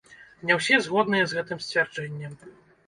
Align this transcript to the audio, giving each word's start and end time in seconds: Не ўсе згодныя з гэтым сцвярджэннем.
Не 0.49 0.53
ўсе 0.59 0.79
згодныя 0.85 1.23
з 1.29 1.39
гэтым 1.41 1.63
сцвярджэннем. 1.67 2.33